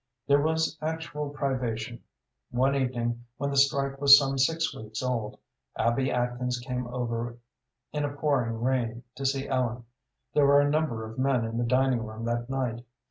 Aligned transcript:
There 0.25 0.41
was 0.41 0.79
actual 0.81 1.29
privation. 1.29 2.01
One 2.49 2.75
evening, 2.75 3.25
when 3.37 3.51
the 3.51 3.55
strike 3.55 4.01
was 4.01 4.17
some 4.17 4.35
six 4.39 4.75
weeks 4.75 5.03
old, 5.03 5.37
Abby 5.77 6.11
Atkins 6.11 6.57
came 6.57 6.87
over 6.87 7.37
in 7.93 8.03
a 8.03 8.09
pouring 8.11 8.59
rain 8.63 9.03
to 9.13 9.27
see 9.27 9.47
Ellen. 9.47 9.83
There 10.33 10.47
were 10.47 10.59
a 10.61 10.71
number 10.71 11.05
of 11.05 11.19
men 11.19 11.45
in 11.45 11.59
the 11.59 11.63
dining 11.65 12.03
room 12.03 12.25
that 12.25 12.49
night. 12.49 12.83